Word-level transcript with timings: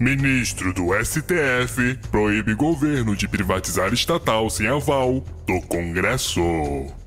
Ministro 0.00 0.72
do 0.72 0.90
STF 1.04 1.98
proíbe 2.08 2.54
governo 2.54 3.16
de 3.16 3.26
privatizar 3.26 3.92
estatal 3.92 4.48
sem 4.48 4.68
aval 4.68 5.24
do 5.44 5.60
Congresso. 5.62 6.40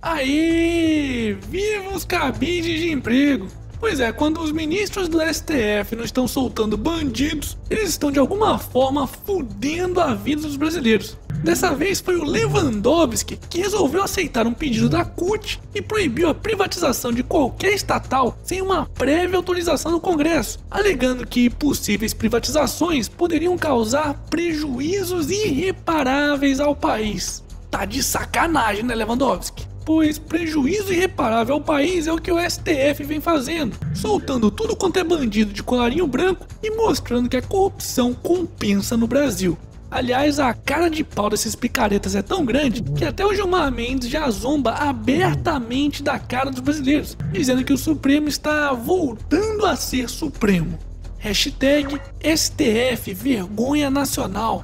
Aí, 0.01 1.37
viva 1.47 1.95
os 1.95 2.03
cabides 2.03 2.81
de 2.81 2.91
emprego! 2.91 3.47
Pois 3.79 3.99
é, 3.99 4.11
quando 4.11 4.41
os 4.41 4.51
ministros 4.51 5.07
do 5.07 5.19
STF 5.21 5.95
não 5.95 6.03
estão 6.03 6.27
soltando 6.27 6.77
bandidos, 6.77 7.57
eles 7.69 7.89
estão 7.89 8.11
de 8.11 8.19
alguma 8.19 8.59
forma 8.59 9.07
fudendo 9.07 9.99
a 9.99 10.13
vida 10.13 10.41
dos 10.41 10.55
brasileiros. 10.55 11.17
Dessa 11.43 11.73
vez 11.73 11.99
foi 11.99 12.17
o 12.17 12.23
Lewandowski 12.23 13.35
que 13.49 13.61
resolveu 13.61 14.03
aceitar 14.03 14.45
um 14.45 14.53
pedido 14.53 14.87
da 14.87 15.03
CUT 15.03 15.59
e 15.73 15.81
proibiu 15.81 16.29
a 16.29 16.35
privatização 16.35 17.11
de 17.11 17.23
qualquer 17.23 17.73
estatal 17.73 18.37
sem 18.43 18.61
uma 18.61 18.85
prévia 18.85 19.37
autorização 19.37 19.91
do 19.91 19.99
Congresso, 19.99 20.59
alegando 20.69 21.25
que 21.25 21.49
possíveis 21.49 22.13
privatizações 22.13 23.09
poderiam 23.09 23.57
causar 23.57 24.13
prejuízos 24.29 25.31
irreparáveis 25.31 26.59
ao 26.59 26.75
país. 26.75 27.43
Tá 27.71 27.85
de 27.85 28.03
sacanagem, 28.03 28.83
né, 28.83 28.93
Lewandowski? 28.93 29.65
Pois 29.83 30.19
prejuízo 30.19 30.93
irreparável 30.93 31.55
ao 31.55 31.61
país 31.61 32.05
é 32.05 32.13
o 32.13 32.21
que 32.21 32.31
o 32.31 32.39
STF 32.39 33.03
vem 33.03 33.19
fazendo, 33.19 33.75
soltando 33.95 34.51
tudo 34.51 34.75
quanto 34.75 34.99
é 34.99 35.03
bandido 35.03 35.51
de 35.51 35.63
colarinho 35.63 36.05
branco 36.05 36.45
e 36.61 36.69
mostrando 36.69 37.27
que 37.27 37.37
a 37.37 37.41
corrupção 37.41 38.13
compensa 38.13 38.95
no 38.95 39.07
Brasil. 39.07 39.57
Aliás, 39.91 40.39
a 40.39 40.53
cara 40.53 40.89
de 40.89 41.03
pau 41.03 41.29
desses 41.29 41.53
picaretas 41.53 42.15
é 42.15 42.21
tão 42.21 42.45
grande 42.45 42.81
que 42.81 43.03
até 43.03 43.25
o 43.25 43.35
Gilmar 43.35 43.69
Mendes 43.69 44.09
já 44.09 44.29
zomba 44.29 44.71
abertamente 44.71 46.01
da 46.01 46.17
cara 46.17 46.49
dos 46.49 46.61
brasileiros, 46.61 47.17
dizendo 47.33 47.61
que 47.65 47.73
o 47.73 47.77
Supremo 47.77 48.29
está 48.29 48.71
voltando 48.71 49.65
a 49.65 49.75
ser 49.75 50.09
Supremo. 50.09 50.79
Hashtag 51.19 51.99
STF 52.23 53.13
Vergonha 53.13 53.89
Nacional. 53.89 54.63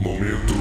Momento 0.00 0.52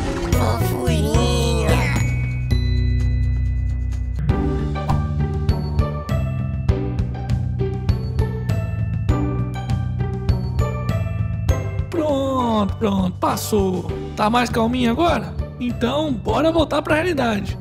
Pronto, 12.79 13.17
passou. 13.17 13.85
Tá 14.15 14.29
mais 14.29 14.49
calminho 14.49 14.91
agora? 14.91 15.33
Então, 15.59 16.13
bora 16.13 16.51
voltar 16.51 16.81
pra 16.81 16.95
realidade. 16.95 17.57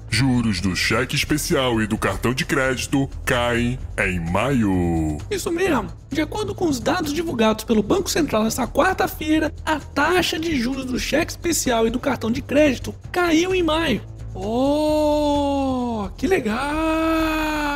Juros 0.08 0.60
do 0.60 0.74
cheque 0.74 1.14
especial 1.14 1.82
e 1.82 1.86
do 1.86 1.98
cartão 1.98 2.32
de 2.32 2.46
crédito 2.46 3.08
caem 3.24 3.78
em 3.98 4.18
maio. 4.18 5.18
Isso 5.30 5.50
mesmo. 5.50 5.92
De 6.10 6.22
acordo 6.22 6.54
com 6.54 6.66
os 6.68 6.80
dados 6.80 7.12
divulgados 7.12 7.64
pelo 7.64 7.82
Banco 7.82 8.08
Central 8.08 8.44
nesta 8.44 8.66
quarta-feira, 8.66 9.52
a 9.64 9.78
taxa 9.78 10.38
de 10.38 10.56
juros 10.58 10.86
do 10.86 10.98
cheque 10.98 11.32
especial 11.32 11.86
e 11.86 11.90
do 11.90 12.00
cartão 12.00 12.30
de 12.30 12.40
crédito 12.40 12.94
caiu 13.12 13.54
em 13.54 13.62
maio. 13.62 14.00
Oh, 14.34 16.08
que 16.16 16.26
legal! 16.26 17.75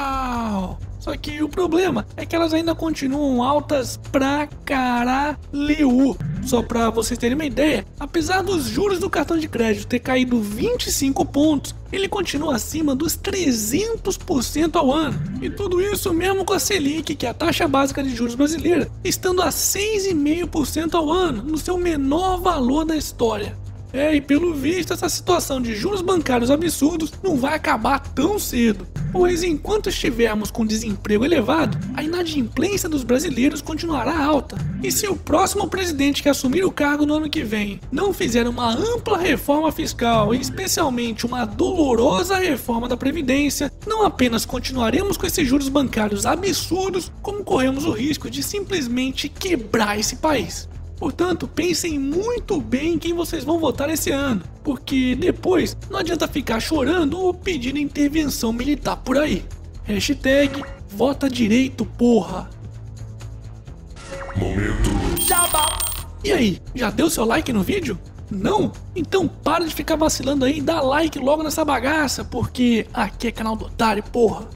Só 1.01 1.17
que 1.17 1.43
o 1.43 1.49
problema 1.49 2.07
é 2.17 2.27
que 2.27 2.37
elas 2.37 2.53
ainda 2.53 2.75
continuam 2.75 3.43
altas 3.43 3.99
pra 4.13 4.47
caralho. 4.65 6.17
Só 6.45 6.63
pra 6.63 6.91
vocês 6.91 7.19
terem 7.19 7.35
uma 7.35 7.45
ideia, 7.45 7.87
apesar 7.99 8.43
dos 8.43 8.67
juros 8.67 8.99
do 8.99 9.11
cartão 9.11 9.39
de 9.39 9.49
crédito 9.49 9.87
ter 9.87 9.99
caído 9.99 10.41
25 10.41 11.25
pontos, 11.25 11.75
ele 11.91 12.09
continua 12.09 12.55
acima 12.55 12.95
dos 12.95 13.17
300% 13.17 14.77
ao 14.77 14.93
ano. 14.93 15.19
E 15.41 15.51
tudo 15.51 15.81
isso 15.81 16.13
mesmo 16.13 16.45
com 16.45 16.53
a 16.53 16.59
Selic, 16.59 17.15
que 17.15 17.27
é 17.27 17.31
a 17.31 17.35
taxa 17.35 17.67
básica 17.67 18.03
de 18.03 18.15
juros 18.15 18.35
brasileira, 18.35 18.91
estando 19.03 19.43
a 19.43 19.49
6,5% 19.49 20.95
ao 20.95 21.11
ano, 21.11 21.43
no 21.43 21.59
seu 21.59 21.77
menor 21.79 22.39
valor 22.41 22.85
da 22.85 22.97
história. 22.97 23.57
É, 23.93 24.15
e 24.15 24.21
pelo 24.21 24.55
visto, 24.55 24.93
essa 24.93 25.09
situação 25.09 25.61
de 25.61 25.75
juros 25.75 26.01
bancários 26.01 26.51
absurdos 26.51 27.13
não 27.23 27.37
vai 27.37 27.55
acabar 27.55 27.99
tão 27.99 28.39
cedo. 28.39 28.87
Pois 29.13 29.43
enquanto 29.43 29.89
estivermos 29.89 30.51
com 30.53 30.65
desemprego 30.65 31.25
elevado, 31.25 31.77
a 31.95 32.03
inadimplência 32.03 32.89
dos 32.89 33.03
brasileiros 33.03 33.61
continuará 33.61 34.17
alta. 34.25 34.57
E 34.83 34.93
se 34.93 35.09
o 35.09 35.17
próximo 35.17 35.69
presidente 35.69 36.23
que 36.23 36.29
assumir 36.29 36.65
o 36.65 36.71
cargo 36.71 37.05
no 37.05 37.15
ano 37.15 37.29
que 37.29 37.43
vem 37.43 37.81
não 37.91 38.13
fizer 38.13 38.47
uma 38.47 38.73
ampla 38.73 39.19
reforma 39.19 39.73
fiscal 39.73 40.33
e 40.33 40.41
especialmente 40.41 41.27
uma 41.27 41.45
dolorosa 41.45 42.37
reforma 42.37 42.89
da 42.89 42.97
Previdência, 42.97 43.73
não 43.87 44.05
apenas 44.05 44.47
continuaremos 44.47 45.17
com 45.17 45.27
esses 45.27 45.47
juros 45.47 45.69
bancários 45.69 46.25
absurdos, 46.25 47.11
como 47.21 47.43
corremos 47.43 47.85
o 47.85 47.91
risco 47.91 48.31
de 48.31 48.43
simplesmente 48.43 49.29
quebrar 49.29 49.99
esse 49.99 50.17
país. 50.17 50.69
Portanto, 51.01 51.49
pensem 51.49 51.99
muito 51.99 52.61
bem 52.61 52.93
em 52.93 52.99
quem 52.99 53.15
vocês 53.15 53.43
vão 53.43 53.59
votar 53.59 53.89
esse 53.89 54.11
ano, 54.11 54.43
porque 54.63 55.17
depois 55.17 55.75
não 55.89 55.99
adianta 55.99 56.29
ficar 56.29 56.61
chorando 56.61 57.19
ou 57.19 57.33
pedindo 57.33 57.79
intervenção 57.79 58.53
militar 58.53 58.99
por 58.99 59.17
aí. 59.17 59.43
Hashtag 59.85 60.63
vota 60.91 61.27
direito, 61.31 61.87
porra. 61.87 62.51
Momento 64.37 64.91
E 66.23 66.33
aí, 66.33 66.61
já 66.75 66.91
deu 66.91 67.09
seu 67.09 67.25
like 67.25 67.51
no 67.51 67.63
vídeo? 67.63 67.99
Não? 68.31 68.71
Então 68.95 69.27
para 69.27 69.65
de 69.65 69.75
ficar 69.75 69.97
vacilando 69.97 70.45
aí 70.45 70.59
e 70.59 70.61
dá 70.61 70.83
like 70.83 71.19
logo 71.19 71.43
nessa 71.43 71.65
bagaça, 71.65 72.23
porque 72.27 72.87
aqui 72.93 73.29
é 73.29 73.33
canal 73.33 73.57
do 73.57 73.65
otário, 73.65 74.03
porra. 74.03 74.47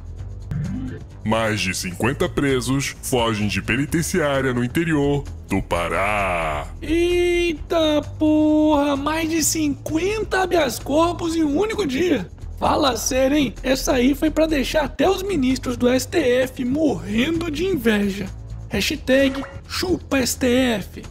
Mais 1.25 1.61
de 1.61 1.75
50 1.75 2.29
presos 2.29 2.95
fogem 3.03 3.49
de 3.49 3.63
penitenciária 3.63 4.53
no 4.53 4.63
interior 4.63 5.25
do 5.49 5.63
Pará. 5.63 6.67
Eita 6.83 8.03
porra, 8.19 8.95
mais 8.95 9.31
de 9.31 9.43
50 9.43 10.43
habeas 10.43 10.79
corpus 10.79 11.35
em 11.35 11.43
um 11.43 11.59
único 11.59 11.87
dia. 11.87 12.29
Fala 12.59 12.97
sério, 12.97 13.37
hein? 13.37 13.55
Essa 13.63 13.95
aí 13.95 14.15
foi 14.15 14.31
pra 14.31 14.47
deixar 14.47 14.85
até 14.85 15.09
os 15.09 15.23
ministros 15.23 15.77
do 15.77 15.89
STF 15.89 16.65
morrendo 16.65 17.51
de 17.51 17.65
inveja. 17.65 18.27
Hashtag 18.69 19.43
chupa 19.67 20.25
STF. 20.25 21.03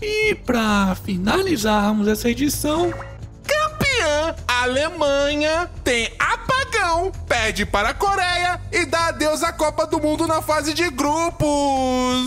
E 0.00 0.34
pra 0.34 0.96
finalizarmos 1.04 2.08
essa 2.08 2.28
edição, 2.28 2.92
campeã 3.46 4.34
Alemanha 4.46 5.70
tem 5.82 6.10
perde 7.26 7.66
para 7.66 7.90
a 7.90 7.94
Coreia 7.94 8.60
e 8.72 8.84
dá 8.84 9.08
adeus 9.08 9.42
à 9.42 9.52
Copa 9.52 9.86
do 9.86 10.00
Mundo 10.00 10.26
na 10.26 10.40
fase 10.42 10.72
de 10.74 10.88
grupos. 10.90 11.46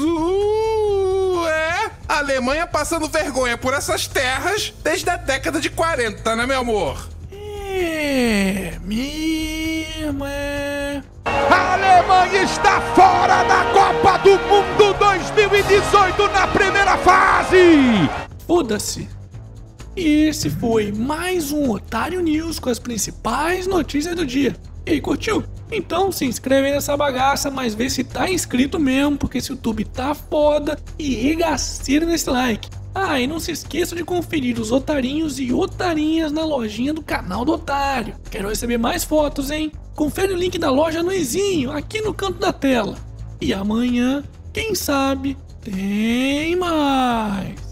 Uh, 0.02 1.48
é, 1.48 1.92
a 2.08 2.18
Alemanha 2.19 2.68
passando 2.68 3.08
vergonha 3.08 3.58
por 3.58 3.74
essas 3.74 4.08
terras 4.08 4.74
desde 4.84 5.10
a 5.10 5.16
década 5.16 5.60
de 5.60 5.69
40, 5.69 6.36
né, 6.36 6.46
meu 6.46 6.60
amor? 6.60 7.10
é 7.80 8.78
mesmo 8.84 10.25
é. 10.25 11.04
A 11.25 11.74
Alemanha 11.74 12.44
está 12.44 12.81
fora 12.96 13.44
da 13.44 13.66
Copa 13.74 14.18
do 14.19 14.40
Mundo 14.40 14.94
2018 14.98 16.28
na 16.30 16.48
primeira 16.48 16.98
fase. 16.98 18.10
Foda-se. 18.48 19.17
E 19.97 20.27
esse 20.27 20.47
foi 20.47 20.91
mais 20.91 21.51
um 21.51 21.71
Otário 21.71 22.21
News 22.21 22.59
com 22.59 22.69
as 22.69 22.77
principais 22.77 23.65
notícias 23.65 24.15
do 24.15 24.27
dia. 24.27 24.55
E 24.85 24.91
aí, 24.91 25.01
curtiu? 25.01 25.44
Então 25.71 26.11
se 26.11 26.23
inscreve 26.23 26.67
aí 26.67 26.73
nessa 26.73 26.95
bagaça, 26.95 27.49
mas 27.49 27.73
vê 27.73 27.89
se 27.89 28.03
tá 28.03 28.29
inscrito 28.29 28.79
mesmo, 28.79 29.17
porque 29.17 29.39
esse 29.39 29.49
YouTube 29.49 29.83
tá 29.85 30.13
foda 30.13 30.77
e 30.99 31.15
regaceira 31.15 32.05
nesse 32.05 32.29
like. 32.29 32.69
Ah, 32.94 33.19
e 33.19 33.25
não 33.25 33.39
se 33.39 33.51
esqueça 33.51 33.95
de 33.95 34.03
conferir 34.03 34.59
os 34.59 34.71
otarinhos 34.71 35.39
e 35.39 35.51
otarinhas 35.51 36.31
na 36.31 36.45
lojinha 36.45 36.94
do 36.94 37.01
canal 37.01 37.44
do 37.44 37.53
Otário. 37.53 38.13
Quero 38.29 38.49
receber 38.49 38.77
mais 38.77 39.03
fotos, 39.03 39.49
hein? 39.49 39.71
Confere 39.95 40.31
o 40.31 40.38
link 40.38 40.59
da 40.59 40.69
loja 40.69 41.01
no 41.01 41.11
Ezinho, 41.11 41.71
aqui 41.71 42.01
no 42.01 42.13
canto 42.13 42.38
da 42.38 42.53
tela. 42.53 42.99
E 43.41 43.51
amanhã, 43.51 44.23
quem 44.53 44.75
sabe, 44.75 45.35
tem 45.59 46.55
mais. 46.55 47.67